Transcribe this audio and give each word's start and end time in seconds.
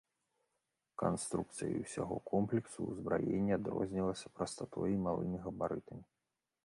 Канструкцыя 1.01 1.75
ўсяго 1.83 2.17
комплексу 2.31 2.79
ўзбраення 2.87 3.53
адрознівалася 3.61 4.27
прастатой 4.39 4.87
і 4.97 5.01
малымі 5.05 5.37
габарытамі. 5.49 6.03